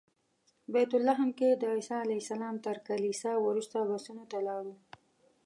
بیت 0.73 0.91
لحم 1.07 1.29
کې 1.37 1.49
د 1.61 1.63
عیسی 1.75 1.97
علیه 2.05 2.21
السلام 2.23 2.55
تر 2.65 2.77
کلیسا 2.87 3.31
وروسته 3.47 3.77
بسونو 3.89 4.23
ته 4.31 4.37
لاړو. 4.47 4.73